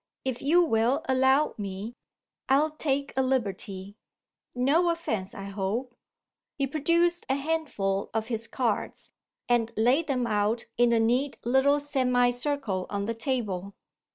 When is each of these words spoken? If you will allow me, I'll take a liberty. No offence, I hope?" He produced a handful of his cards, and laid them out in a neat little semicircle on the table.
If 0.25 0.41
you 0.41 0.63
will 0.63 1.03
allow 1.07 1.53
me, 1.59 1.95
I'll 2.49 2.71
take 2.71 3.13
a 3.15 3.21
liberty. 3.21 3.97
No 4.55 4.89
offence, 4.89 5.35
I 5.35 5.43
hope?" 5.43 5.93
He 6.55 6.65
produced 6.65 7.23
a 7.29 7.35
handful 7.35 8.09
of 8.11 8.25
his 8.25 8.47
cards, 8.47 9.11
and 9.47 9.71
laid 9.77 10.07
them 10.07 10.25
out 10.25 10.65
in 10.75 10.91
a 10.91 10.99
neat 10.99 11.37
little 11.45 11.79
semicircle 11.79 12.87
on 12.89 13.05
the 13.05 13.13
table. 13.13 13.75